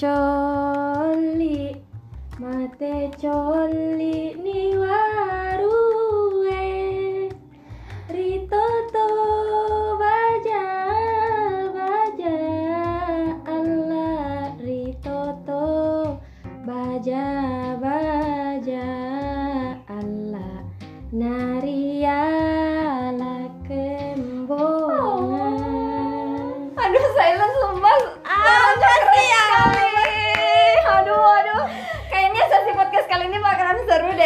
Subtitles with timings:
[0.00, 1.80] coli
[2.40, 4.23] mate coli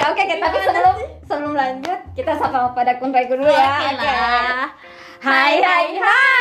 [0.08, 0.94] Oke, oke, tapi sebelum
[1.28, 3.92] sebelum lanjut, kita sapa pada kun Raiku dulu ya.
[3.92, 4.72] Oke lah.
[5.20, 6.37] Hai hai hai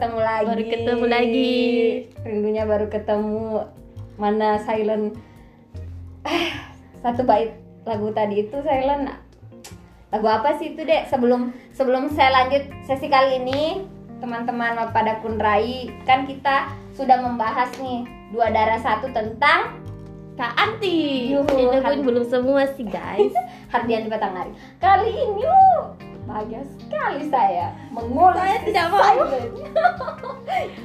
[0.00, 0.46] ketemu lagi.
[0.48, 1.52] Baru ketemu lagi.
[2.24, 3.68] Rindunya baru ketemu.
[4.16, 5.16] Mana silent
[6.20, 6.52] Eh,
[7.00, 7.56] satu bait
[7.88, 9.08] lagu tadi itu silent
[10.12, 13.88] lagu apa sih itu dek sebelum sebelum saya lanjut sesi kali ini
[14.20, 18.04] teman-teman pada kunrai kan kita sudah membahas nih
[18.36, 19.80] dua darah satu tentang
[20.36, 23.32] Kak Anti Yuhu, Ini pun Kak- belum semua sih guys
[23.72, 25.44] Hardian di Batanghari kali ini
[26.30, 29.02] bahagia sekali saya mengulik Saya tidak mau.
[29.02, 29.50] silent.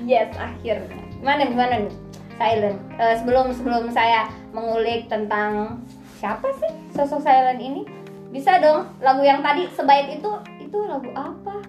[0.03, 1.95] yes akhirnya gimana gimana nih
[2.35, 5.79] silent Eh, sebelum sebelum saya mengulik tentang
[6.15, 7.85] siapa sih sosok silent ini
[8.29, 11.61] bisa dong lagu yang tadi sebait itu itu lagu apa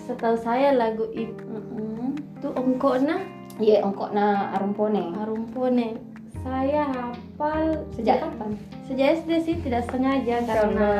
[0.00, 2.18] Setahu saya lagu itu Mm-mm.
[2.42, 3.20] Ongkona
[3.60, 5.12] Iya, ongkok na arumpone.
[5.14, 6.00] Arumpone
[6.40, 8.56] Saya hafal Sejak kapan?
[8.82, 10.90] Sejak SD sih tidak sengaja Karena Karena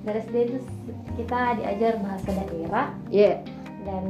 [0.00, 0.58] dari SD itu
[1.18, 2.86] kita diajar bahasa daerah.
[3.10, 3.42] Iya.
[3.82, 4.04] Dan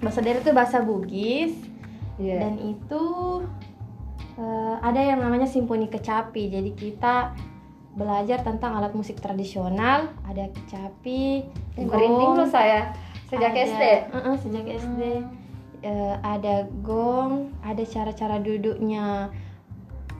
[0.00, 1.52] bahasa daerah itu bahasa Bugis.
[2.16, 2.48] Iya.
[2.48, 3.04] dan itu
[4.40, 6.48] eh, ada yang namanya simfoni kecapi.
[6.48, 7.36] Jadi kita
[7.92, 10.16] belajar tentang alat musik tradisional.
[10.24, 11.44] Ada kecapi
[11.84, 12.96] gong, loh saya
[13.28, 13.82] sejak ada- SD.
[14.16, 15.02] Uh-uh, sejak SD
[15.84, 19.28] Eh, ada gong ada cara-cara duduknya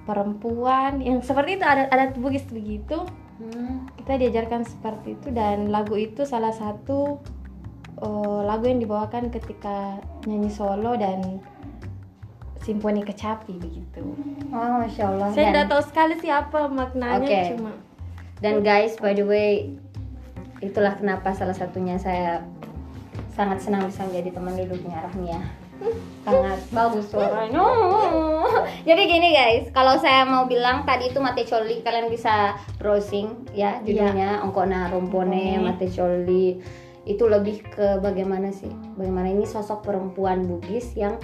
[0.05, 1.01] perempuan.
[1.01, 3.03] Yang seperti itu ada adat bugis begitu
[3.37, 3.85] Hmm.
[4.01, 7.21] kita diajarkan seperti itu dan lagu itu salah satu
[8.01, 11.45] eh, lagu yang dibawakan ketika nyanyi solo dan
[12.67, 14.03] simfoni kecapi begitu.
[14.51, 15.31] Oh, masya Allah.
[15.31, 17.43] Saya tidak tahu sekali sih apa maknanya Oke.
[17.55, 17.73] cuma
[18.43, 19.71] Dan guys, by the way,
[20.59, 22.43] itulah kenapa salah satunya saya
[23.33, 25.41] sangat senang bisa menjadi teman duduknya Rahmia.
[26.27, 27.63] Sangat bagus suaranya.
[28.83, 33.79] Jadi gini guys, kalau saya mau bilang tadi itu Mate Coli, kalian bisa browsing ya
[33.87, 35.63] judulnya Ongkona Rompone.
[35.63, 36.59] Mate Coli.
[37.07, 38.71] Itu lebih ke bagaimana sih?
[38.99, 41.23] Bagaimana ini sosok perempuan Bugis yang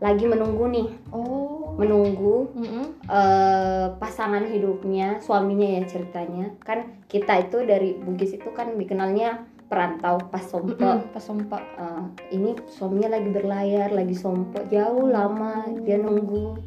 [0.00, 2.84] lagi menunggu nih, oh menunggu mm-mm.
[3.08, 10.18] eh, pasangan hidupnya suaminya ya ceritanya kan kita itu dari Bugis itu kan dikenalnya perantau
[10.34, 11.62] pas sompo Mm-mm, pas sompa.
[11.78, 15.62] Eh, ini suaminya lagi berlayar lagi sompo jauh lama.
[15.86, 16.58] Dia nunggu.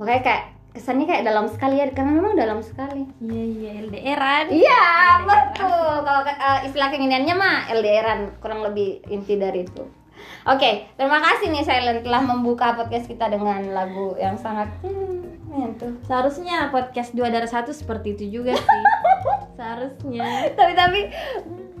[0.00, 1.92] Makanya kayak kesannya kayak dalam sekali ya.
[1.92, 3.04] Karena memang dalam sekali.
[3.20, 3.72] Iya iya.
[3.84, 4.44] LDRan.
[4.48, 4.84] iya
[5.28, 5.92] betul.
[6.00, 9.84] Kalau eh, istilah keinginannya mah LDRan kurang lebih inti dari itu.
[10.48, 15.92] Oke, terima kasih nih Silent telah membuka podcast kita dengan lagu yang sangat hmm, menyentuh.
[16.08, 18.82] Seharusnya podcast dua darah satu seperti itu juga sih.
[19.60, 20.48] Seharusnya.
[20.58, 21.00] tapi tapi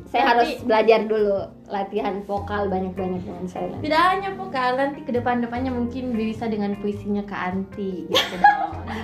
[0.08, 1.36] saya Tapi- harus belajar dulu
[1.68, 3.80] latihan vokal banyak-banyak dengan silent.
[3.84, 8.34] Tidak hanya vokal nanti ke depan-depannya mungkin bisa dengan puisinya Kak Anti gitu.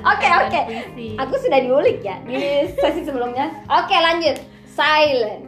[0.04, 0.60] Oke, oke.
[1.20, 3.52] Aku sudah diulik ya di sesi sebelumnya.
[3.68, 4.36] Oke, lanjut.
[4.68, 5.44] Silent.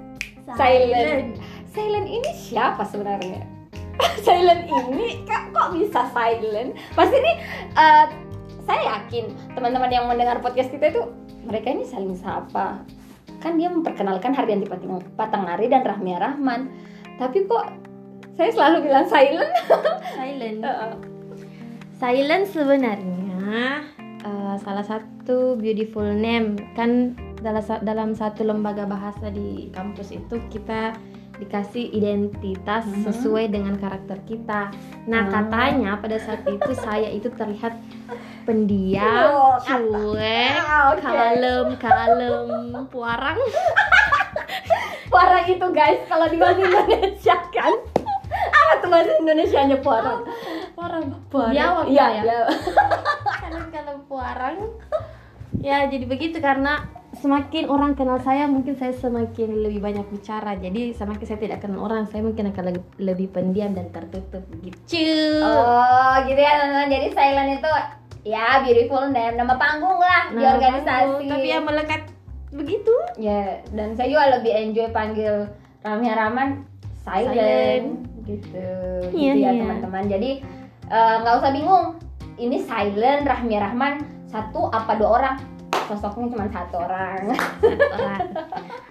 [0.57, 1.41] Silent.
[1.73, 3.41] Silent ini siapa sebenarnya?
[4.29, 6.77] silent ini kok, kok bisa silent?
[6.93, 7.33] Pasti ini
[7.77, 8.07] eh,
[8.65, 11.03] saya yakin teman-teman yang mendengar podcast kita itu
[11.49, 12.81] mereka ini saling sapa.
[13.47, 16.67] Kan dia memperkenalkan Hardianti Pating- Patanghari dan Rahmia Rahman.
[17.15, 17.71] Tapi kok
[18.35, 19.55] saya selalu bilang silent.
[20.19, 20.67] Silent.
[22.03, 23.87] Silent sebenarnya
[24.27, 30.93] uh, salah satu beautiful name kan dalam dalam satu lembaga bahasa di kampus itu kita
[31.37, 33.05] dikasih identitas Mhm.
[33.05, 34.73] sesuai dengan karakter kita.
[35.05, 35.33] Nah Hmm.
[35.33, 37.77] katanya pada saat itu saya itu terlihat
[38.45, 42.47] pendiam, cuek, Ah, kalem, kalem,
[42.89, 43.39] puarang.
[45.07, 47.73] Parang itu guys kalau di bahasa Indonesia kan
[48.27, 50.21] apa tuh bahasa Indonesia nya parang
[50.75, 51.05] Puarang.
[51.31, 51.53] Parang.
[51.53, 52.23] Biawak iya ya.
[52.23, 52.41] iya.
[53.41, 54.57] Kalem, kalem, puarang.
[55.57, 56.85] Ya jadi begitu karena
[57.17, 61.83] semakin orang kenal saya mungkin saya semakin lebih banyak bicara jadi semakin saya tidak kenal
[61.83, 64.77] orang saya mungkin akan lebih, lebih pendiam dan tertutup gitu
[65.41, 66.89] Oh, gitu ya teman-teman.
[66.89, 67.71] Jadi silent itu
[68.25, 71.25] ya beautiful name, nama panggung lah di Nah, organisasi.
[71.25, 72.03] tapi yang melekat
[72.49, 75.47] begitu Ya, dan saya juga lebih enjoy panggil
[75.81, 76.49] Ramya Rahman
[76.99, 77.87] silent, Silent.
[78.25, 78.67] gitu.
[79.11, 79.61] Iya, gitu ya iya.
[79.61, 80.05] teman-teman.
[80.07, 80.31] Jadi
[80.87, 81.87] eh, nggak usah bingung.
[82.37, 83.95] Ini silent Rahmi Rahman
[84.27, 85.37] satu apa dua orang?
[85.87, 87.23] Sosoknya cuma satu orang.
[87.31, 88.23] Satu orang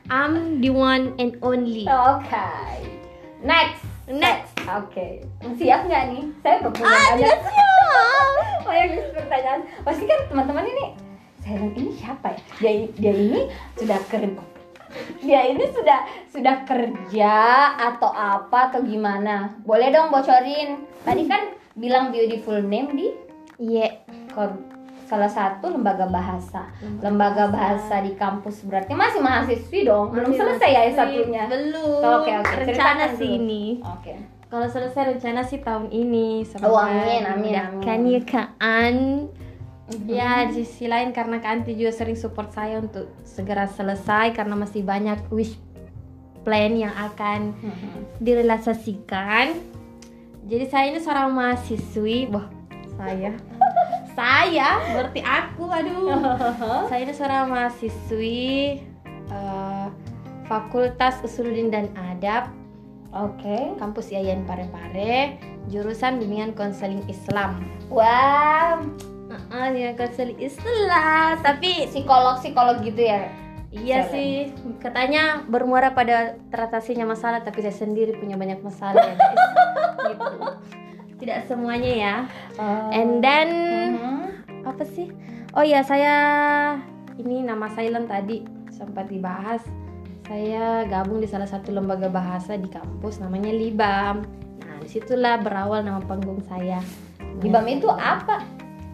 [0.08, 2.48] I'm the one and only Oke.
[3.44, 3.84] Next.
[4.06, 4.54] Next.
[4.64, 5.26] Oke.
[5.58, 6.24] Siap nggak nih?
[6.40, 8.34] Saya belum punya ah tidak siap
[8.68, 9.62] banyak pertanyaan.
[9.82, 10.86] Pasti kan teman-teman ini
[11.42, 12.42] silent ini siapa ya?
[12.58, 13.42] Dia dia ini
[13.76, 14.44] sudah kerja.
[15.20, 16.00] Dia ini sudah
[16.32, 17.36] sudah kerja
[17.76, 19.52] atau apa atau gimana?
[19.62, 20.86] Boleh dong bocorin.
[21.04, 23.08] Tadi kan bilang beautiful name di
[23.56, 24.75] Iya kor-
[25.06, 26.68] salah satu lembaga bahasa.
[27.00, 30.10] Lembaga bahasa di kampus berarti masih mahasiswi dong.
[30.12, 31.44] Belum Masih selesai ya satunya.
[31.46, 32.52] Belum Oke, oke.
[32.52, 33.38] Rencana Ceritakan sih dulu.
[33.40, 34.14] ini Oke.
[34.46, 38.14] Kalau selesai rencana sih tahun ini Oh, amin, amin, Kan amin.
[38.14, 38.98] ya Kak An
[39.86, 40.10] Mhm.
[40.10, 44.58] Ya di sisi lain karena Kak Anti juga sering support saya untuk segera selesai Karena
[44.58, 45.54] masih banyak wish
[46.42, 48.18] plan yang akan Mhm.
[48.18, 49.54] direalisasikan
[50.42, 52.50] Jadi saya ini seorang mahasiswi Wah
[52.96, 53.36] saya
[54.16, 56.16] Saya berarti aku aduh
[56.90, 58.80] Saya ini seorang mahasiswi
[59.28, 59.88] eh,
[60.48, 62.48] Fakultas Usuluddin dan Adab
[63.12, 63.76] Oke.
[63.76, 65.36] kampus IAIN Parepare
[65.68, 68.88] jurusan bimbingan konseling Islam Wow,
[69.28, 73.28] Heeh, bimbingan konseling Islam tapi psikolog psikolog gitu ya.
[73.72, 74.12] iya Salah.
[74.16, 74.32] sih
[74.80, 79.04] katanya bermuara pada teratasinya masalah tapi saya sendiri punya banyak masalah
[80.08, 80.40] gitu
[81.20, 82.16] tidak semuanya ya.
[82.92, 83.50] And then
[83.96, 84.20] Mhm.
[84.68, 85.12] apa sih?
[85.56, 86.16] Oh ya saya
[87.16, 89.64] ini nama silent tadi sempat dibahas.
[90.26, 94.26] Saya gabung di salah satu lembaga bahasa di kampus namanya Libam.
[94.66, 96.82] Nah di situlah berawal nama panggung saya.
[97.40, 98.44] Libam itu apa?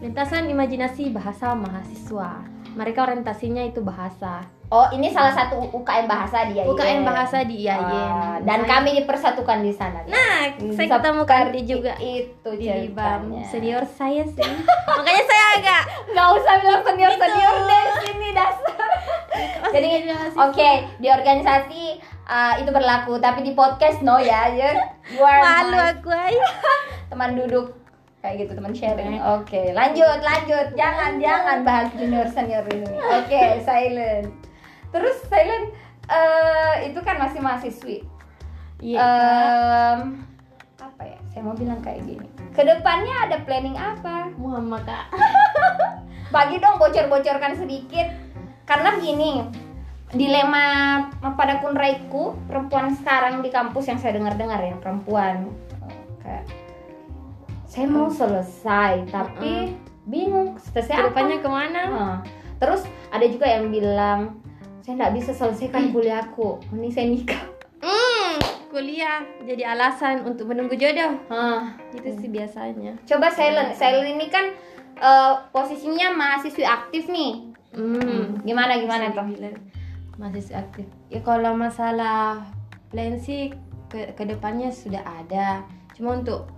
[0.02, 2.42] lintasan imajinasi bahasa mahasiswa.
[2.74, 4.42] Mereka orientasinya itu bahasa
[4.72, 6.64] Oh, ini salah satu UKM bahasa dia.
[6.64, 10.00] UKM bahasa di IAIN Ah, dan Saya- kami dipersatukan di sana.
[10.08, 13.44] nah Hmm, saya ketemu seperti juga Itu di ceritanya.
[13.44, 14.48] senior saya sih
[14.88, 15.82] makanya saya agak
[16.12, 18.88] Nggak usah bilang senior senior deh sini dasar.
[19.68, 19.88] Jadi
[20.34, 21.82] oke di organisasi
[22.24, 24.72] uh, itu berlaku, tapi di podcast no ya, ya.
[25.06, 26.32] You are malu my aku ay.
[27.10, 27.76] teman duduk
[28.20, 29.20] kayak gitu teman sharing.
[29.20, 30.72] Oke, lanjut lanjut.
[30.72, 32.88] Jangan jangan bahas junior senior ini.
[33.14, 34.32] Oke, silent.
[34.92, 35.72] Terus silent
[36.06, 37.98] eh itu kan masih mahasiswi.
[38.82, 40.22] iya Em,
[40.78, 41.18] apa ya?
[41.32, 42.28] Saya mau bilang kayak gini.
[42.52, 44.28] Ke depannya ada planning apa?
[44.36, 45.08] Muhammad kak
[46.34, 48.08] Bagi dong bocor-bocorkan sedikit.
[48.62, 49.42] Karena begini,
[50.12, 55.48] dilema pada kunraiku perempuan sekarang di kampus yang saya dengar-dengar ya perempuan
[56.20, 56.44] kayak
[57.64, 59.72] saya mau selesai tapi
[60.04, 62.20] bingung selesai apa ke mana
[62.60, 64.36] terus ada juga yang bilang
[64.82, 67.42] saya nggak bisa selesaikan kuliahku ini saya nikah.
[67.82, 68.38] Hmm,
[68.70, 71.18] kuliah jadi alasan untuk menunggu jodoh.
[71.30, 72.98] Hah, Itu sih biasanya.
[73.06, 73.74] coba silent.
[73.78, 74.18] Silent.
[74.18, 74.46] Ini kan
[74.98, 77.54] eh, posisinya mahasiswi aktif nih.
[77.72, 79.24] Hmm, gimana gimana tuh?
[80.20, 80.84] masih aktif.
[81.08, 82.44] Ya kalau masalah
[82.92, 83.54] plan sih
[83.88, 85.64] ke ke depannya sudah ada.
[85.96, 86.52] Cuma untuk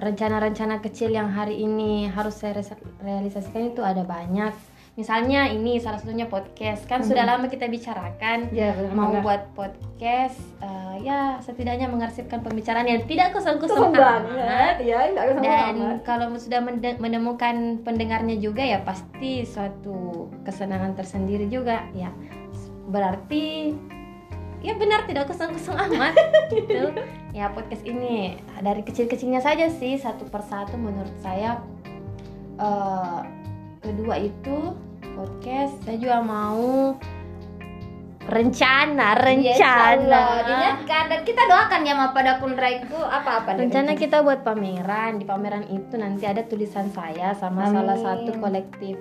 [0.00, 2.58] rencana-rencana kecil yang hari ini harus saya
[3.04, 4.52] realisasikan itu ada banyak.
[5.00, 6.84] Misalnya ini salah satunya podcast.
[6.84, 8.52] Kan sudah lama kita bicarakan.
[8.52, 15.08] Ya mau buat podcast eh, ya setidaknya mengarsipkan pembicaraan yang tidak kosong-kosong amat ya
[15.40, 16.60] dan kalau sudah
[17.00, 22.12] menemukan pendengarnya juga ya pasti suatu kesenangan tersendiri juga ya.
[22.92, 23.72] Berarti
[24.60, 26.12] ya benar tidak kosong-kosong amat.
[26.52, 26.92] Gitu
[27.32, 31.56] ya podcast ini dari kecil-kecilnya saja sih satu persatu menurut saya.
[32.60, 33.20] Eh,
[33.80, 34.76] kedua itu
[35.14, 36.94] podcast saya juga mau
[38.30, 45.18] rencana rencana Diingatkan dan kita doakan ya pada kunraiku apa apa Rencana kita buat pameran.
[45.18, 47.74] Di pameran itu nanti ada tulisan saya sama Amin.
[47.80, 48.96] salah satu kolektif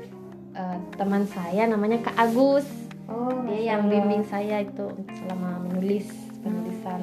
[0.58, 2.66] eh, teman saya namanya Kak Agus.
[3.12, 4.88] oh, Dia yang bimbing saya itu
[5.22, 6.10] selama menulis
[6.42, 7.00] penulisan.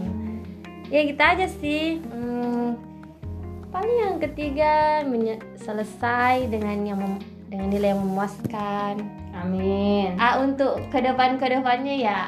[0.91, 1.99] Ya gitu aja sih.
[2.11, 2.79] Hmm,
[3.75, 5.03] paling yang ketiga
[5.59, 8.95] selesai dengan yang mem- dengan nilai yang memuaskan.
[9.33, 12.21] amin Ah untuk ke depan ke depannya ya.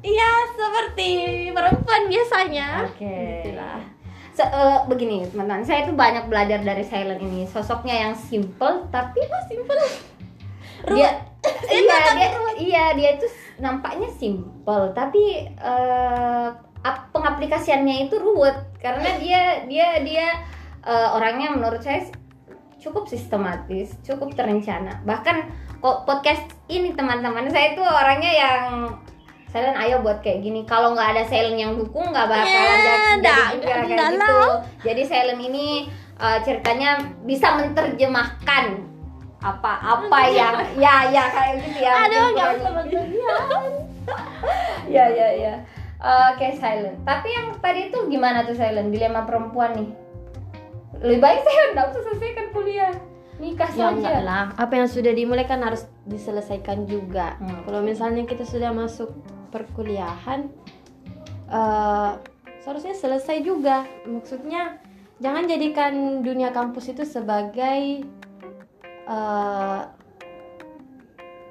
[0.00, 1.10] Iya seperti
[1.52, 2.88] perempuan biasanya.
[2.88, 3.78] oke Itulah.
[4.32, 9.18] Se- eh, begini teman-teman saya itu banyak belajar dari silent ini sosoknya yang simple tapi
[9.50, 9.82] simple
[10.94, 11.10] dia
[11.74, 13.26] iya dia iya dia itu
[13.58, 16.54] nampaknya simple tapi uh,
[17.10, 20.26] pengaplikasiannya itu ruwet karena dia dia dia
[20.86, 22.06] uh, orangnya menurut saya
[22.78, 25.02] cukup sistematis cukup terencana.
[25.02, 25.36] Bahkan
[25.78, 28.64] kok podcast ini teman-teman saya itu orangnya yang
[29.48, 30.68] Selen ayo buat kayak gini.
[30.68, 34.40] Kalau nggak ada Selen yang dukung nggak bakalan yeah, jadi, jadi juga kayak gitu.
[34.84, 35.88] Jadi Selen ini
[36.20, 38.84] uh, ceritanya bisa menerjemahkan
[39.38, 42.58] apa apa yang ya ya kayak gitu ya aduh nggak
[44.94, 45.54] ya ya ya.
[45.98, 47.02] Oke okay, silent.
[47.02, 48.94] Tapi yang tadi itu gimana tuh silent?
[48.94, 49.90] Dilema perempuan nih
[51.02, 52.94] lebih baik saya nggak usah selesaikan kuliah.
[53.38, 54.18] Nikah ya, saja.
[54.26, 54.44] lah.
[54.58, 57.38] Apa yang sudah dimulai kan harus diselesaikan juga.
[57.38, 57.62] Hmm.
[57.62, 59.14] kalau misalnya kita sudah masuk
[59.54, 60.50] perkuliahan
[61.46, 62.18] uh,
[62.62, 63.86] seharusnya selesai juga.
[64.10, 64.82] Maksudnya
[65.22, 68.02] jangan jadikan dunia kampus itu sebagai
[69.06, 69.86] uh,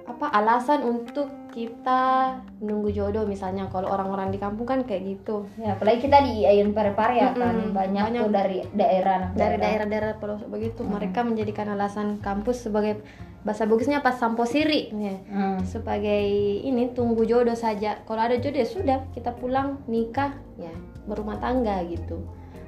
[0.08, 3.68] apa alasan untuk kita nunggu jodoh misalnya.
[3.68, 5.50] Kalau orang-orang di kampung kan kayak gitu.
[5.60, 7.58] Ya apalagi kita di Ayun Parepare ya kan.
[7.58, 7.74] Mm -hmm.
[7.74, 8.22] banyak, banyak.
[8.24, 10.82] tuh dari daerah dari daerah-daerah pelosok begitu.
[10.82, 10.96] Mm -hmm.
[10.96, 13.02] mereka menjadikan alasan kampus sebagai
[13.42, 14.94] bahasa bagusnya pas sampo siri.
[14.96, 15.18] Ya.
[15.18, 15.66] mm.
[15.68, 16.26] sebagai
[16.64, 18.00] ini tunggu jodoh saja.
[18.06, 20.72] Kalau ada jodoh ya sudah kita pulang nikah ya
[21.10, 22.22] berumah tangga gitu.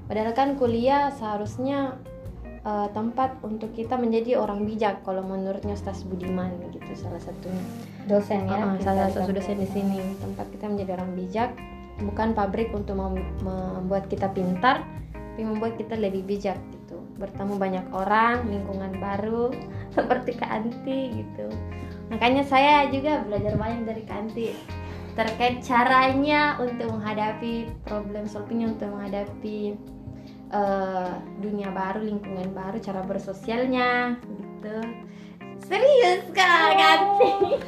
[0.10, 2.02] Padahal kan kuliah seharusnya
[2.70, 7.64] uh, tempat untuk kita menjadi orang bijak kalau menurutnya Ustaz Budiman gitu salah satunya
[8.06, 9.98] dosen ya uh, salah satu dosen di sini.
[10.22, 11.50] tempat kita menjadi orang bijak
[12.06, 17.00] bukan pabrik untuk mem membuat kita pintar tapi membuat kita lebih bijak gitu.
[17.16, 19.56] Bertemu banyak orang lingkungan baru
[19.96, 21.48] seperti Kak Anti gitu.
[22.12, 24.52] Makanya saya juga belajar banyak dari Kak Anti
[25.18, 29.76] terkait caranya untuk menghadapi problem solvingnya untuk menghadapi
[30.54, 34.78] uh, dunia baru lingkungan baru cara bersosialnya gitu.
[35.66, 37.60] Serius kan oh.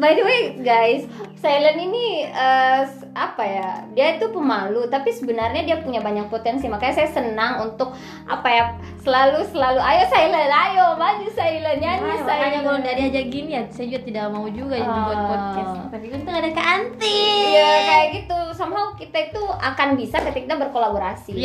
[0.00, 1.04] by the way guys
[1.44, 6.72] Silent ini uh, apa ya dia itu pemalu tapi sebenarnya dia punya banyak potensi.
[6.72, 7.92] Makanya saya senang untuk
[8.24, 8.64] apa ya
[9.04, 12.64] selalu selalu ayo Silent ayo maju Silent nyanyi nah, Silent.
[12.64, 15.72] kalau dari aja gini ya saya juga tidak mau juga uh, buat podcast.
[15.92, 17.20] Tapi untung ada Kak Anti.
[17.52, 18.38] Iya kayak gitu.
[18.56, 21.36] Somehow kita itu akan bisa ketika berkolaborasi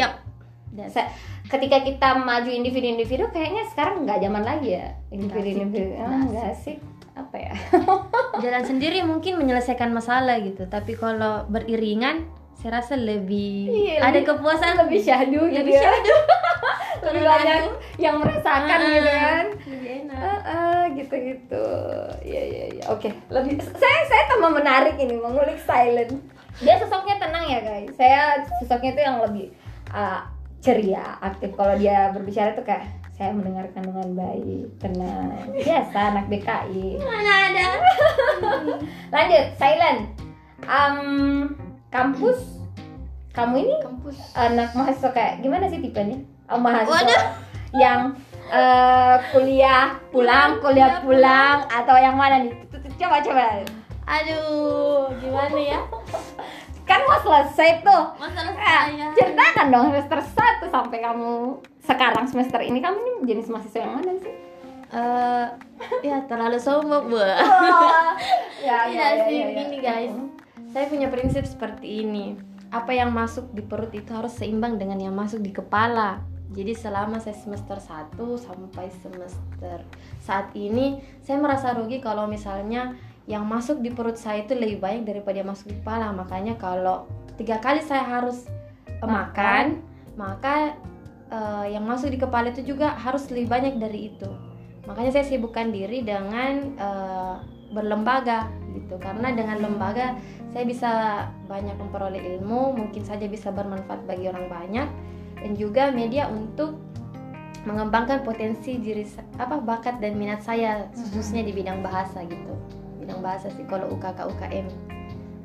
[0.76, 1.10] yep
[1.50, 5.98] ketika kita maju individu-individu kayaknya sekarang nggak zaman lagi ya individu-individu.
[5.98, 6.78] ah, nggak sih.
[7.18, 7.52] apa ya?
[8.48, 14.36] Jalan sendiri mungkin menyelesaikan masalah gitu tapi kalau beriringan saya rasa lebih iya, ada lebih,
[14.36, 14.76] kepuasan.
[14.88, 15.84] lebih syahdu gitu lebih ya.
[15.84, 16.16] syahdu.
[17.06, 17.64] Lebih banyak
[17.96, 19.46] yang merasakan ah, gitu kan.
[19.72, 20.20] lebih enak.
[20.20, 21.66] Uh, uh, gitu gitu
[22.28, 23.12] ya ya ya oke okay.
[23.32, 26.12] lebih saya saya tambah menarik ini mengulik silent.
[26.60, 27.88] Dia sosoknya tenang ya guys.
[27.96, 29.48] Saya sosoknya itu yang lebih
[29.96, 30.28] uh,
[30.60, 31.56] ceria aktif.
[31.56, 32.88] Kalau dia berbicara tuh kayak
[33.20, 35.52] saya mendengarkan dengan baik tenang.
[35.52, 37.68] Biasa anak BKI mana ada?
[39.16, 40.02] Lanjut silent.
[40.64, 41.00] Um,
[41.92, 42.40] kampus?
[43.36, 43.76] Kamu ini?
[43.84, 44.16] Kampus.
[44.40, 46.24] Anak mahasiswa kayak gimana sih tipenya?
[46.48, 47.24] Oh, mahasiswa Waduh.
[47.76, 48.00] yang
[48.52, 52.56] uh, kuliah pulang kuliah pulang atau yang mana nih?
[52.96, 53.68] Coba coba.
[54.10, 55.80] Aduh gimana ya
[56.90, 58.04] kan mau selesai tuh.
[58.18, 59.08] Mau selesai ya.
[59.14, 60.20] ceritakan dong semester
[60.66, 62.82] 1 sampai kamu sekarang semester ini.
[62.82, 64.34] Kamu ini jenis mahasiswa yang mana sih?
[64.90, 65.46] Uh,
[66.02, 67.22] ya terlalu sombong bu.
[67.22, 67.30] Oh,
[68.66, 70.14] ya, ya, ya, sih ya, ya, ini guys.
[70.74, 72.34] Saya punya prinsip seperti ini.
[72.74, 76.26] Apa yang masuk di perut itu harus seimbang dengan yang masuk di kepala.
[76.50, 79.86] Jadi selama saya semester 1 sampai semester
[80.18, 82.98] saat ini saya merasa rugi kalau misalnya
[83.30, 86.10] yang masuk di perut saya itu lebih banyak daripada yang masuk di kepala.
[86.10, 87.06] Makanya kalau
[87.38, 88.50] tiga kali saya harus
[89.00, 89.86] uh, makan
[90.18, 90.74] maka
[91.30, 94.28] uh, yang masuk di kepala itu juga harus lebih banyak dari itu.
[94.90, 98.98] Makanya saya sibukkan diri dengan uh, berlembaga gitu.
[98.98, 100.18] Karena dengan lembaga
[100.50, 100.92] saya bisa
[101.46, 104.90] banyak memperoleh ilmu mungkin saja bisa bermanfaat bagi orang banyak
[105.38, 106.82] dan juga media untuk
[107.70, 109.06] mengembangkan potensi diri
[109.38, 112.56] apa bakat dan minat saya khususnya di bidang bahasa gitu
[113.10, 114.70] bidang bahasa sih kalau UKK UKM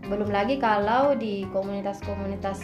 [0.04, 2.60] belum lagi kalau di komunitas-komunitas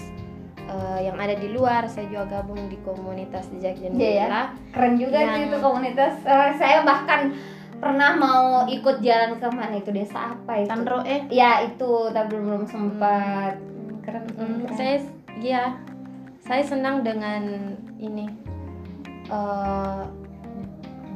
[0.68, 4.42] uh, yang ada di luar saya juga gabung di komunitas jejak jendela yeah, ya?
[4.76, 5.32] keren juga yang...
[5.32, 7.32] sih itu komunitas uh, saya bahkan
[7.80, 12.28] pernah mau ikut jalan ke mana itu desa apa itu Tanro eh ya itu tapi
[12.28, 14.04] belum belum sempat hmm.
[14.04, 14.76] keren, hmm, keren.
[14.76, 14.96] saya
[15.40, 15.64] ya
[16.44, 18.28] saya senang dengan ini
[19.32, 20.04] uh,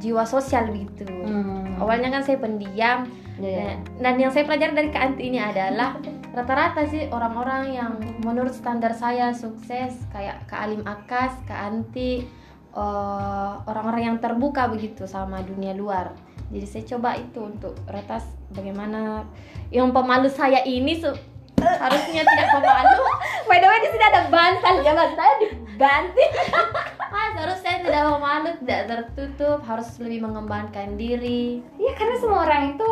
[0.01, 1.85] jiwa sosial gitu hmm.
[1.85, 3.05] awalnya kan saya pendiam
[3.41, 3.79] yeah.
[3.99, 5.99] dan yang saya pelajari dari Kak Anti ini adalah
[6.35, 7.93] rata-rata sih orang-orang yang
[8.27, 12.27] menurut standar saya sukses kayak Kak Alim Akas, Kak Anti,
[12.75, 16.11] eh, orang-orang yang terbuka begitu sama dunia luar.
[16.53, 18.23] jadi saya coba itu untuk retas
[18.53, 19.27] bagaimana
[19.73, 21.01] yang pemalu saya ini
[21.65, 23.03] harusnya tidak pemalu
[23.49, 26.33] By the way di sini ada bantal ya mas saya dibanting.
[27.15, 32.91] ah seharusnya tidak pemalu tidak tertutup harus lebih mengembangkan diri Iya karena semua orang itu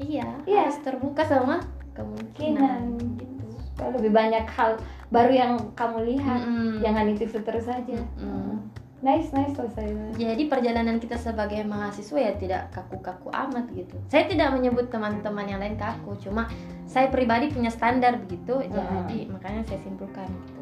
[0.00, 0.66] iya Iya.
[0.66, 1.60] harus terbuka sama
[1.92, 3.46] kemungkinan gitu
[3.80, 4.76] lebih banyak hal
[5.08, 6.44] baru yang kamu lihat.
[6.44, 6.84] Mm-mm.
[6.84, 7.98] Jangan itu terus saja.
[8.20, 8.60] Mm-mm.
[9.00, 10.20] Nice nice selesai.
[10.20, 13.96] Jadi perjalanan kita sebagai mahasiswa ya tidak kaku-kaku amat gitu.
[14.12, 16.44] Saya tidak menyebut teman-teman yang lain kaku, cuma
[16.84, 20.60] saya pribadi punya standar begitu, jadi makanya saya simpulkan gitu.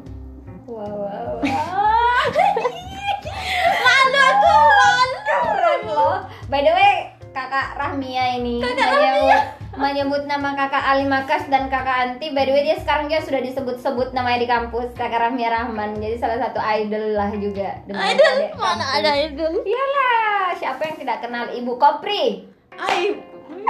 [0.71, 1.43] Wow wow.
[1.43, 1.43] wow.
[3.83, 5.17] Malu aku, malu.
[5.27, 6.17] Keren loh.
[6.47, 9.43] By the way, kakak Rahmia ini menyebut,
[9.79, 12.35] menyebut nama kakak Ali Makas dan kakak Anti.
[12.35, 15.95] By the way, dia sekarang dia sudah disebut-sebut namanya di kampus kakak Rahmia Rahman.
[16.03, 17.79] Jadi salah satu idol lah juga.
[17.87, 18.97] Idol mana kampus.
[18.99, 19.53] ada idol?
[19.63, 22.43] Iyalah, siapa yang tidak kenal Ibu Kopri?
[22.75, 23.15] Ay,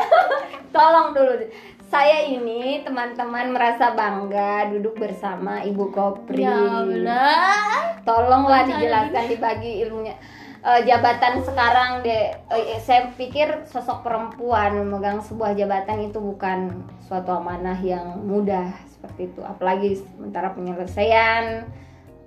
[0.76, 1.46] Tolong dulu.
[1.90, 6.42] Saya ini teman-teman merasa bangga duduk bersama Ibu Kopri.
[6.42, 8.02] ya Allah.
[8.02, 10.18] Tolonglah dijelaskan dibagi ilmunya.
[10.60, 17.32] Eh, jabatan sekarang deh, eh, saya pikir sosok perempuan memegang sebuah jabatan itu bukan suatu
[17.32, 19.42] amanah yang mudah seperti itu.
[19.44, 21.64] Apalagi sementara penyelesaian.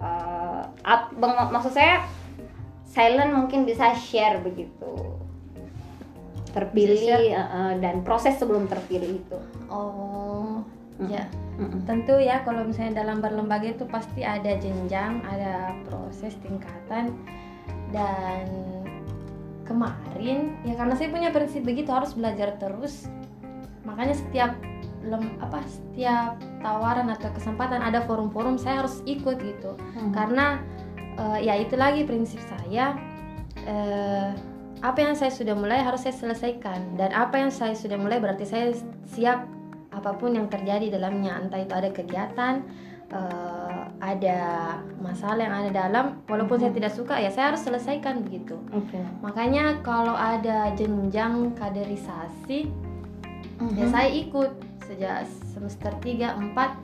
[0.03, 2.03] eh, ap- bang- maksud saya,
[2.83, 4.99] silent mungkin bisa share begitu.
[6.51, 9.39] Terpilih eh, dan proses sebelum terpilih itu.
[9.71, 10.67] Oh,
[11.07, 11.23] ya.
[11.61, 11.85] Mm-mm.
[11.87, 17.15] Tentu ya kalau misalnya dalam berlembaga itu pasti ada jenjang, ada proses tingkatan
[17.93, 18.49] dan
[19.63, 23.07] kemarin ya karena saya punya prinsip begitu harus belajar terus.
[23.87, 24.53] Makanya setiap
[25.07, 29.77] lem, apa setiap tawaran atau kesempatan ada forum-forum saya harus ikut gitu.
[29.77, 30.11] Hmm.
[30.11, 30.59] Karena
[31.19, 32.97] eh, ya itu lagi prinsip saya
[33.67, 34.31] eh,
[34.83, 38.43] apa yang saya sudah mulai harus saya selesaikan dan apa yang saya sudah mulai berarti
[38.43, 38.75] saya
[39.07, 39.47] siap
[39.95, 42.67] apa pun yang terjadi dalamnya entah itu ada kegiatan
[43.15, 43.62] eh,
[44.03, 44.41] ada
[44.99, 48.99] masalah yang ada dalam walaupun saya tidak suka ya saya harus selesaikan begitu Oke.
[49.23, 52.67] makanya kalau ada jenjang kaderisasi
[53.71, 53.89] ya Mhm.
[53.89, 54.51] saya ikut
[54.83, 56.75] sejak semester 3 4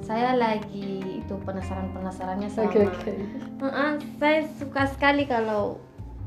[0.00, 3.12] saya lagi itu penasaran penasarannya sama Oke oke.
[3.58, 5.76] Heeh, saya suka sekali kalau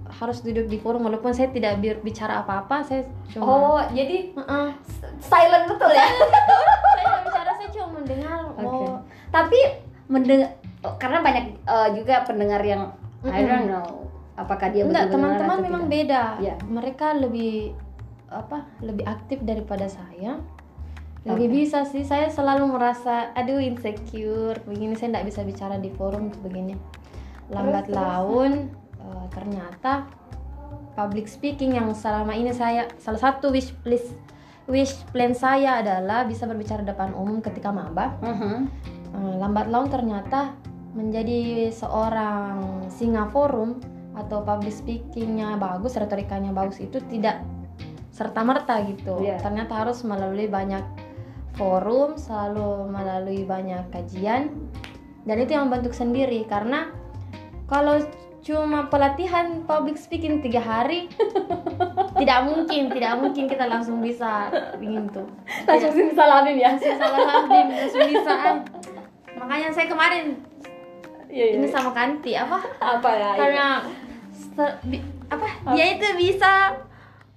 [0.07, 4.69] harus duduk di forum walaupun saya tidak bi- bicara apa-apa saya cuma Oh, jadi Heeh.
[5.19, 6.05] silent betul ya?
[6.05, 6.29] saya
[6.95, 8.61] tidak bicara saya cuma mendengar Oke.
[8.63, 8.95] oh
[9.27, 9.59] Tapi
[10.07, 10.55] mendengar
[10.95, 12.91] karena banyak eh, juga pendengar yang
[13.23, 13.45] I Mm-mm.
[13.45, 13.89] don't know
[14.33, 15.93] apakah dia enggak teman-teman memang tidak.
[15.93, 16.55] beda Iya.
[16.63, 17.73] mereka lebih
[18.27, 20.37] apa lebih aktif daripada saya
[21.23, 21.55] lebih Oke.
[21.57, 26.39] bisa sih saya selalu merasa aduh insecure begini saya tidak bisa bicara di forum tuh
[26.41, 26.75] begini
[27.49, 27.97] lambat Terus, terus.
[27.97, 28.51] laun
[28.97, 29.93] eh, ternyata
[30.93, 34.13] public speaking yang selama ini saya salah satu wish list
[34.65, 38.53] wish plan saya adalah bisa berbicara depan umum ketika maba Mhm.
[38.53, 38.61] Eh,
[39.13, 40.53] lambat laun ternyata
[40.93, 42.57] menjadi seorang
[42.89, 43.77] singa forum
[44.17, 47.45] atau public speakingnya bagus retorikanya bagus itu tidak
[48.09, 49.37] serta merta gitu Iya.
[49.37, 50.81] ternyata harus melalui banyak
[51.53, 54.57] forum selalu melalui banyak kajian
[55.23, 56.89] dan itu yang membentuk sendiri karena
[57.69, 58.01] kalau
[58.41, 61.11] cuma pelatihan public speaking tiga hari
[62.21, 65.27] tidak mungkin tidak mungkin kita langsung bisa begitu
[65.67, 66.73] Langsung simsalabim ya.
[66.73, 68.33] langsung lambing langsung bisa.
[69.47, 70.43] Makanya saya kemarin
[71.27, 72.55] Iya, ini sama Kanti apa?
[72.77, 73.31] Apa ya?
[73.35, 73.67] karena
[74.83, 75.47] bi- apa?
[75.71, 76.71] Dia itu bisa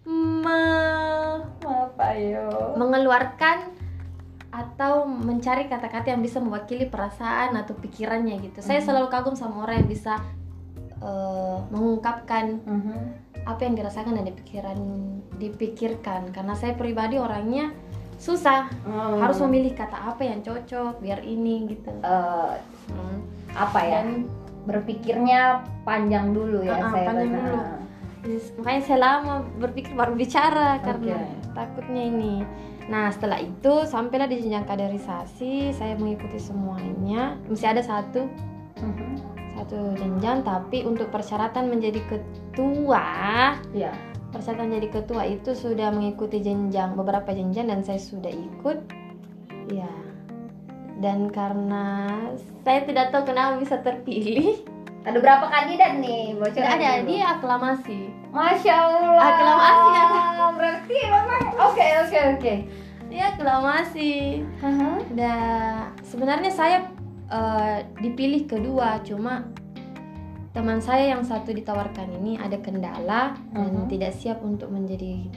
[0.04, 2.74] me- apa yo?
[2.74, 3.66] mengeluarkan
[4.50, 8.58] atau mencari kata-kata yang bisa mewakili perasaan atau pikirannya gitu.
[8.60, 10.18] Saya selalu kagum sama orang yang bisa
[11.00, 12.96] eh, mengungkapkan Mhm.
[13.42, 14.78] apa yang dirasakan dan dipikiran
[15.34, 16.28] dipikirkan.
[16.28, 17.72] Karena saya pribadi orangnya
[18.20, 19.16] susah Hmm.
[19.16, 22.54] harus memilih kata apa yang cocok biar ini gitu Eh,
[22.86, 23.18] Hmm.
[23.50, 23.90] apa ya?
[23.98, 24.28] dan
[24.60, 27.44] Berpikirnya panjang dulu ya ah, saya panjang benar.
[27.48, 27.58] dulu.
[28.60, 31.48] makanya saya lama berpikir baru bicara karena Oke.
[31.50, 32.44] takutnya ini
[32.86, 38.28] nah setelah itu sampailah di jenjang kaderisasi saya mengikuti semuanya mesti ada satu
[38.76, 39.10] Mhm.
[39.56, 43.96] satu jenjang tapi untuk persyaratan menjadi ketua Iya.
[44.30, 48.78] Persyaratan jadi ketua itu sudah mengikuti jenjang beberapa jenjang dan saya sudah ikut
[49.70, 49.90] ya
[51.00, 52.12] dan karena
[52.62, 54.62] saya tidak tahu kenapa bisa terpilih
[55.00, 56.36] Ada berapa kandidat nih?
[56.36, 57.08] Tidak ada dulu.
[57.08, 58.00] dia aklamasi
[58.36, 59.24] Masya Allah.
[59.32, 60.04] Aklamasi ya.
[60.52, 62.54] Berarti memang oke oke oke.
[63.08, 64.12] dia aklamasi
[64.60, 64.90] Haha.
[65.16, 66.78] dan sebenarnya saya
[67.32, 69.48] eh, dipilih kedua cuma
[70.50, 73.86] teman saya yang satu ditawarkan ini ada kendala dan Mhm.
[73.86, 75.30] tidak siap untuk menjadi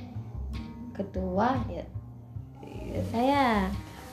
[0.93, 1.85] ketua ya,
[2.65, 3.45] ya saya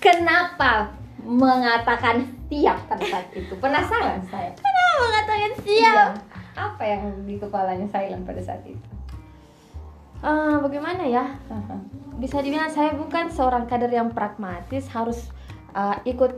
[0.01, 3.53] Kenapa mengatakan siap pada saat itu?
[3.61, 4.49] Penasaran saya.
[4.97, 6.17] mengatakan Iya.
[6.57, 8.81] Apa yang di kepalanya Silent pada saat itu?
[10.21, 11.37] Eh, bagaimana ya
[12.21, 15.33] bisa dibilang saya bukan seorang kader yang pragmatis harus
[15.73, 16.37] uh, ikut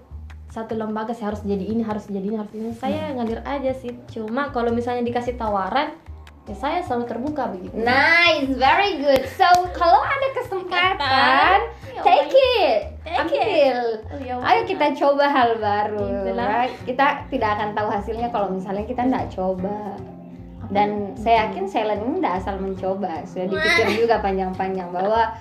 [0.53, 3.97] satu lembaga saya harus jadi ini harus jadi ini harus ini saya ngalir aja sih
[4.13, 5.97] cuma kalau misalnya dikasih tawaran
[6.45, 9.25] ya saya selalu terbuka begitu Nice, very good.
[9.39, 11.57] So kalau ada kesempatan,
[12.03, 13.79] take it, Take ambil.
[14.15, 16.33] Oh, ya Ayo kita coba hal baru.
[16.33, 16.73] Right?
[16.87, 19.99] Kita tidak akan tahu hasilnya kalau misalnya kita tidak coba.
[20.73, 23.27] Dan saya yakin Selen ini tidak asal mencoba.
[23.29, 25.35] Sudah dipikir juga panjang-panjang bahwa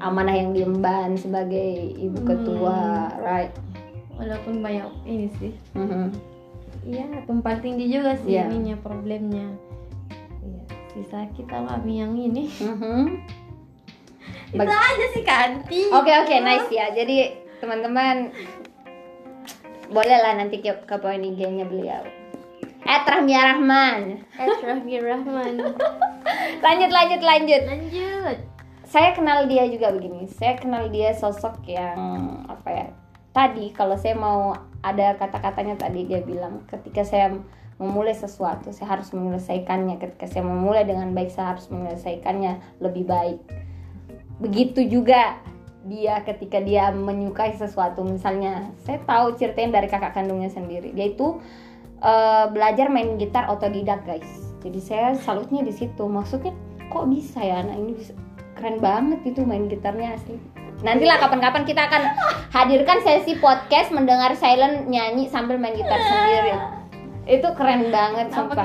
[0.00, 3.52] amanah yang diemban sebagai ibu ketua, right?
[4.16, 6.08] Walaupun banyak ini sih Mhm.
[6.84, 8.48] iya tumpang tinggi juga sih Iya.
[8.48, 9.46] ininya problemnya
[10.40, 13.00] iya sisa kita mami yang ini Mhm.
[14.56, 16.88] itu aja sih kanti Oke oke nice ya.
[16.88, 18.30] Jadi teman-teman
[19.86, 22.02] bolehlah nanti ke, ke poin IG-nya beliau.
[22.82, 24.22] Eh Rahmia Rahman.
[24.38, 25.54] Rahmi Rahman
[26.64, 27.62] Lanjut lanjut lanjut.
[27.64, 28.36] lanjut
[28.86, 30.30] Saya kenal dia juga begini.
[30.30, 31.98] Saya kenal dia sosok yang
[32.46, 32.86] apa ya?
[33.36, 37.36] Tadi kalau saya mau ada kata-katanya tadi dia bilang ketika saya
[37.76, 40.00] memulai sesuatu saya harus menyelesaikannya.
[40.00, 43.36] Ketika saya memulai dengan baik saya harus menyelesaikannya lebih baik.
[44.40, 45.36] Begitu juga
[45.84, 48.00] dia ketika dia menyukai sesuatu.
[48.08, 50.96] Misalnya saya tahu ceritain dari kakak kandungnya sendiri.
[50.96, 51.36] Dia itu
[52.00, 54.56] eh, belajar main gitar otodidak guys.
[54.64, 56.08] Jadi saya salutnya di situ.
[56.08, 56.56] Maksudnya
[56.88, 58.16] kok bisa ya anak ini bisa
[58.56, 62.02] keren banget itu main gitarnya asli nantilah kapan-kapan kita akan
[62.52, 66.54] hadirkan sesi podcast mendengar Silent nyanyi sambil main gitar sendiri.
[67.26, 68.64] Itu keren banget sumpah.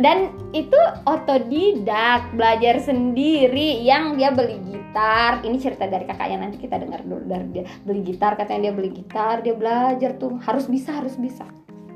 [0.00, 5.44] dan itu otodidak belajar sendiri yang dia beli gitar.
[5.44, 7.64] Ini cerita dari kakaknya nanti kita dengar dulu dari dia.
[7.84, 10.40] Beli gitar katanya dia beli gitar dia belajar tuh.
[10.42, 11.44] Harus bisa harus bisa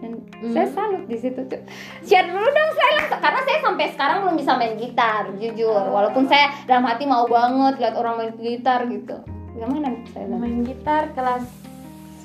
[0.01, 0.53] dan Hmm.
[0.53, 1.61] saya salut di situ tuh.
[2.05, 5.85] Share dulu dong saya langsung karena saya sampai sekarang belum bisa main gitar jujur.
[5.89, 9.17] Walaupun saya dalam hati mau banget lihat orang main gitar gitu.
[9.57, 11.49] Gimana saya main gitar kelas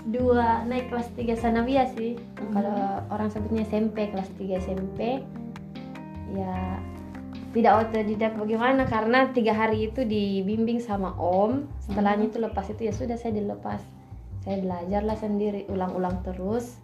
[0.09, 2.19] 2 naik kelas 3 sanawiyah sih.
[2.51, 5.23] Kalau orang sebutnya SMP kelas 3 SMP
[6.35, 6.79] ya
[7.51, 11.67] tidak otodidak bagaimana karena tiga hari itu dibimbing sama om.
[11.83, 13.79] Setelahnya itu lepas itu ya sudah saya dilepas.
[14.41, 16.81] Saya belajarlah sendiri ulang-ulang terus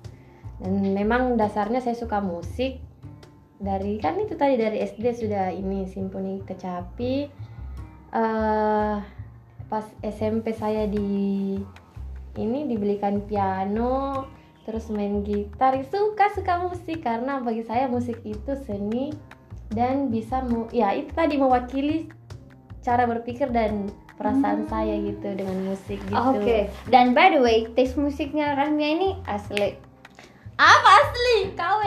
[0.62, 2.82] dan memang dasarnya saya suka musik.
[3.58, 7.16] Dari kan itu tadi dari SD sudah ini simfoni kecapi.
[8.14, 8.98] Eh
[9.68, 11.60] pas SMP saya di
[12.38, 14.26] ini dibelikan piano
[14.64, 15.74] terus main gitar.
[15.90, 19.12] Suka suka musik karena bagi saya musik itu seni
[19.74, 22.08] dan bisa mu ya itu tadi mewakili
[22.86, 26.18] cara berpikir dan perasaan saya gitu dengan musik gitu.
[26.18, 29.87] Oke, dan by the way, taste musiknya Rahmia ini asli.
[30.58, 31.54] Apa asli?
[31.54, 31.82] KW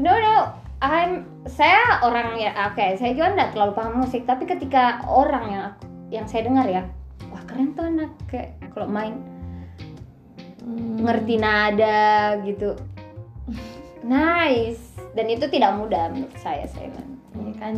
[0.00, 0.36] No no,
[0.80, 5.62] I'm saya orang ya oke, saya juga nggak terlalu paham musik, tapi ketika orang yang
[5.72, 6.82] aku, yang saya dengar ya,
[7.32, 8.12] wah keren tuh anak.
[8.28, 9.16] Kayak kalau main
[10.60, 11.00] Hmm.
[11.02, 12.76] ngerti nada gitu.
[14.04, 14.92] Nice.
[15.16, 16.92] Dan itu tidak mudah menurut saya, saya
[17.40, 17.74] ya kan?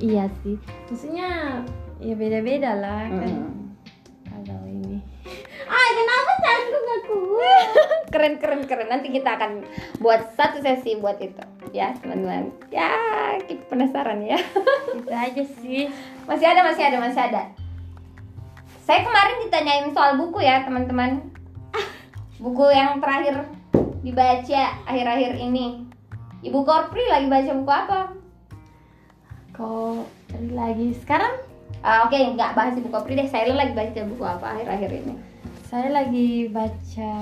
[0.00, 0.56] Iya sih.
[0.88, 1.60] Maksudnya
[2.00, 3.32] ya beda-beda lah kan.
[3.32, 3.76] Hmm.
[4.26, 5.00] kalau ini.
[5.66, 7.18] Ah kenapa canggung aku
[8.16, 9.60] keren keren keren nanti kita akan
[10.00, 11.44] buat satu sesi buat itu
[11.76, 12.88] ya teman-teman ya
[13.44, 14.40] kita penasaran ya
[14.96, 15.92] itu aja sih
[16.26, 17.42] Masih ada, masih ada, masih ada.
[18.82, 21.22] Saya kemarin ditanyain soal buku ya, teman-teman.
[22.42, 23.46] Buku yang terakhir
[24.02, 25.86] dibaca akhir-akhir ini.
[26.42, 28.00] Ibu Korpri lagi baca buku apa?
[29.56, 30.04] kok
[30.52, 31.32] lagi sekarang
[31.80, 33.30] Ah, Oke, nggak bahas ibu Kopri deh.
[33.30, 35.14] Saya lagi baca buku apa akhir-akhir ini?
[35.70, 37.12] Saya lagi baca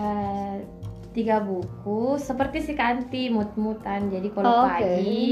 [1.14, 4.10] tiga buku seperti si Kanti mut-mutan.
[4.10, 4.82] Jadi kalau Oke.
[4.82, 5.22] pagi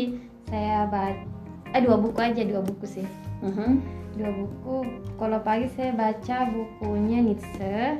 [0.46, 1.26] saya baca
[1.72, 3.06] eh dua buku aja dua buku sih.
[3.42, 3.70] Mhm.
[4.14, 4.76] Dua buku.
[5.18, 7.98] Kalau pagi saya baca bukunya Nietzsche.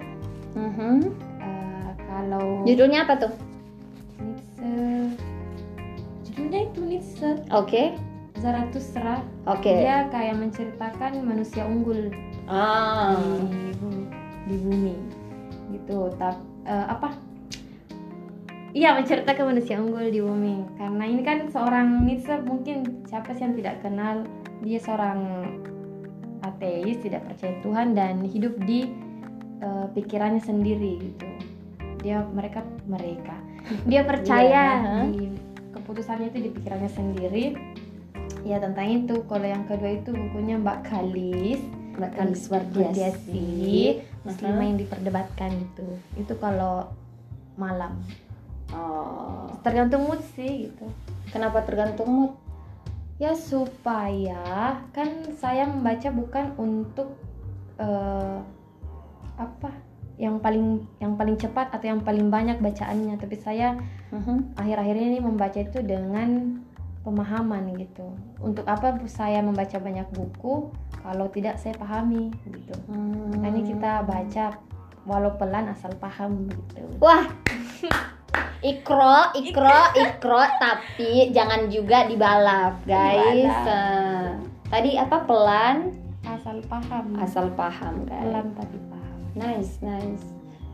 [0.55, 1.11] Mhm.
[1.43, 3.33] Eh, kalau Judulnya apa tuh?
[4.23, 4.73] Nietzsche
[6.23, 7.99] judulnya itu Nietzsche Oke.
[8.39, 9.23] Zarathustra.
[9.47, 9.71] Oke.
[9.71, 12.11] Dia kayak menceritakan manusia unggul
[12.51, 13.15] Ah.
[13.47, 14.05] di bumi,
[14.51, 14.95] di bumi
[15.73, 17.15] gitu tak eh, apa
[18.73, 20.65] iya menceritakan manusia unggul di bumi.
[20.81, 24.25] Karena ini kan seorang Nietzsche mungkin siapa sih yang tidak kenal?
[24.65, 25.21] Dia seorang
[26.43, 28.91] ateis tidak percaya Tuhan dan hidup di
[29.63, 31.29] eh, pikirannya sendiri gitu.
[32.03, 33.37] Dia mereka mereka.
[33.87, 35.25] Dia percaya Iya, di
[35.77, 37.45] keputusannya itu di pikirannya sendiri.
[38.43, 41.63] Ya tentang itu kalau yang kedua itu bukunya Mbak Kalis.
[41.95, 44.01] Mbak Kalis Wardiasi.
[44.23, 45.87] muslimah yang diperdebatkan itu.
[46.15, 46.91] Itu kalau
[47.59, 48.01] malam
[48.73, 50.89] Oh, tergantung mood sih gitu
[51.29, 52.33] kenapa tergantung mood?
[53.21, 55.09] ya supaya kan
[55.39, 57.15] saya membaca bukan untuk
[57.79, 58.39] eh,
[59.39, 59.71] apa
[60.19, 63.79] yang paling yang paling cepat atau yang paling banyak bacaannya tapi saya
[64.11, 64.59] Mhm.
[64.59, 66.61] akhir-akhir ini membaca itu dengan
[67.03, 70.69] pemahaman gitu untuk apa saya membaca banyak buku
[71.03, 73.39] kalau tidak saya pahami gitu Hmm.
[73.39, 74.45] makanya kita baca
[75.03, 77.27] walau pelan asal paham gitu Wah.
[78.63, 83.43] Ikro, ikro, ikro, tapi jangan juga dibalap, guys.
[83.43, 83.67] Dibalap.
[83.67, 84.27] Nah,
[84.69, 85.77] tadi apa pelan,
[86.23, 88.23] asal paham asal paham, guys.
[88.23, 90.23] pelan tapi paham Nice, nice.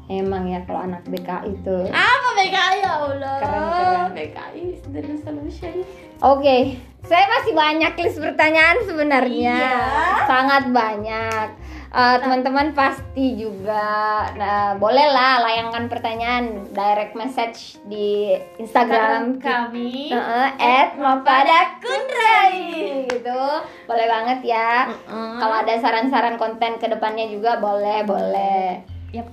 [0.07, 1.77] Emang ya kalau anak BK itu.
[1.89, 4.09] apa BKI ya Allah Keren, keren.
[4.13, 5.85] BKI is the solution
[6.19, 6.75] Oke,
[7.07, 9.55] saya masih banyak list pertanyaan sebenarnya.
[9.55, 9.79] Iya.
[10.27, 11.47] Sangat banyak.
[11.89, 20.13] Eh, teman-teman pasti juga nah, bolehlah layangkan pertanyaan direct message di Instagram kami
[20.61, 23.43] at Mapada Kundrai gitu.
[23.89, 24.91] Boleh banget ya.
[25.09, 28.85] Kalau ada saran-saran konten ke depannya juga boleh, boleh.
[29.15, 29.31] Yap.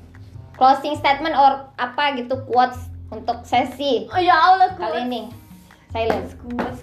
[0.55, 5.44] Closing statement or apa gitu quotes untuk sesi oh ya Allah kali ini.
[5.95, 6.35] Silence.
[6.43, 6.75] kuat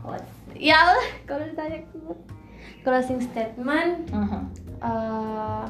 [0.00, 0.22] kuat
[0.56, 2.16] ya Allah kalau ditanya kuat
[2.80, 4.40] closing statement Mhm.
[4.80, 5.66] eh,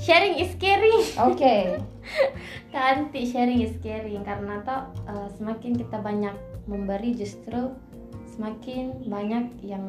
[0.00, 1.76] sharing is caring Oke.
[2.72, 6.32] Kanti sharing is caring karena toh eh, semakin kita banyak
[6.64, 7.74] memberi justru
[8.32, 9.84] semakin banyak yang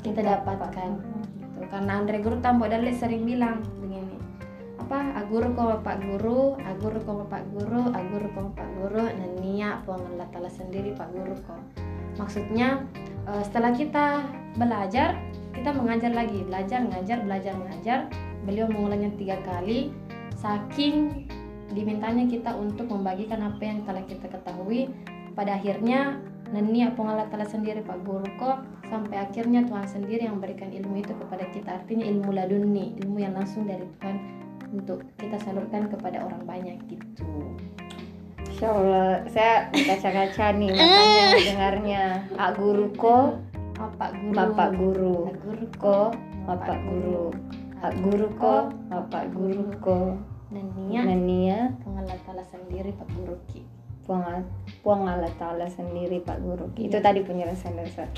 [0.00, 1.62] kita dapatkan gitu.
[1.70, 4.11] karena Andre Guru Tambo Dale sering bilang begini
[4.82, 5.22] apa?
[5.22, 10.50] Aguru ko bapak guru aguru ko bapak guru aguru ko bapak guru nania Allah Ta'ala
[10.50, 11.54] sendiri pak guru ko
[12.20, 12.84] maksudnya
[13.30, 14.26] eh, setelah kita
[14.60, 15.16] belajar
[15.52, 16.42] kita mengajar lagi.
[16.42, 17.98] Belajar ngajar belajar ngajar.
[18.42, 19.94] Beliau mengulangnya tiga kali
[20.34, 21.30] saking
[21.70, 24.90] dimintanya kita untuk membagikan apa yang telah kita ketahui.
[25.32, 26.18] Pada akhirnya
[26.52, 28.60] apa Allah Ta'ala sendiri Pak Guru kok
[28.92, 31.80] sampai akhirnya Tuhan sendiri yang memberikan ilmu itu kepada kita.
[31.80, 34.41] Artinya ilmu laduni ilmu yang langsung dari Tuhan
[34.72, 37.28] untuk kita salurkan kepada orang banyak gitu
[38.48, 42.04] Insya Allah, saya kaca-kaca nih makanya dengarnya.
[42.36, 43.16] Pak guru ko,
[43.74, 45.14] Bapak Guru bapak guru.
[45.42, 45.98] Guru Ko,
[46.46, 47.26] bapak guru.
[47.82, 48.54] Pak guru ko,
[48.86, 49.98] bapak guru ko.
[50.52, 53.64] Nania Nania, Allah Ta'ala sendiri Pak Guru Ki
[54.04, 54.44] puang,
[54.82, 56.68] puang Allah Ta'ala sendiri Pak Guru.
[56.76, 58.10] Itu tadi penjelasan dari saya.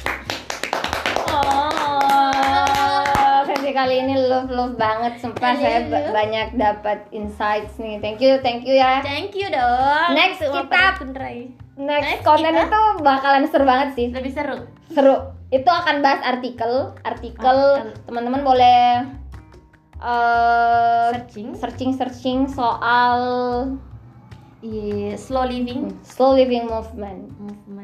[1.31, 3.14] Oh,
[3.45, 5.17] sesi kali ini love love banget.
[5.19, 7.99] Sumpah saya ba- banyak dapat insights nih.
[7.99, 9.01] Thank you, thank you ya.
[9.01, 11.05] Thank you dong Next, kita-.
[11.75, 14.07] Next Next, konten kita- itu bakalan seru banget sih.
[14.09, 14.57] Lebih seru
[14.89, 15.17] Seru.
[15.49, 16.95] Itu akan bahas artikel.
[17.03, 17.59] Artikel
[18.05, 19.05] teman-teman boleh
[19.97, 23.19] eh Searching searching-searching soal
[24.61, 27.29] Iya, Slow living slow living movement.
[27.37, 27.84] movement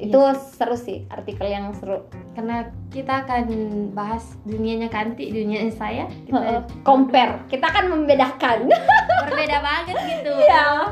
[0.00, 0.56] Itu Yes.
[0.56, 2.08] seru sih, artikel yang seru.
[2.30, 3.44] karena kita akan
[3.92, 7.44] bahas dunianya Kanti, dunianya saya kita Compare.
[7.52, 8.64] Kita akan membedakan.
[9.28, 10.32] berbeda banget gitu.
[10.40, 10.88] Iya.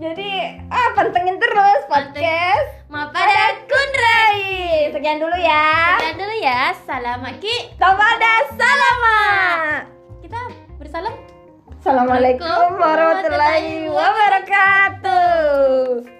[0.00, 0.30] Jadi,
[0.66, 2.90] ah pantengin terus podcast.
[2.90, 4.90] Maaf pada Kundrai.
[4.90, 6.00] Sekian dulu ya.
[6.00, 6.74] Sekian dulu ya.
[6.82, 7.70] Salam Ki.
[7.78, 9.20] Tapada salama.
[10.24, 10.40] Kita
[10.80, 11.14] bersalam.
[11.80, 16.19] Assalamualaikum warahmatullahi wabarakatuh.